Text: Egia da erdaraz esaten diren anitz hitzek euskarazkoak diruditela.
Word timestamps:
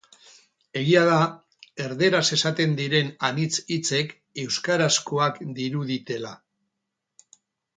Egia 0.79 1.01
da 1.09 1.17
erdaraz 1.87 2.23
esaten 2.37 2.73
diren 2.81 3.11
anitz 3.29 3.51
hitzek 3.75 4.17
euskarazkoak 4.45 5.41
diruditela. 5.61 6.33